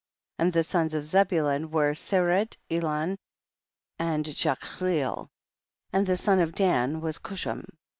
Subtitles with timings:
[0.39, 0.45] 13.
[0.47, 3.17] And the sons of Zebulun were Sered, Elon
[3.99, 5.27] and Jachleel,
[5.93, 7.65] and the son of Dan was Chushim.